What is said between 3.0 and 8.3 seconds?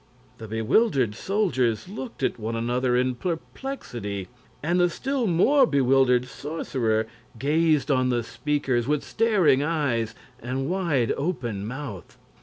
perplexity, and the still more bewildered sorcerer gazed on the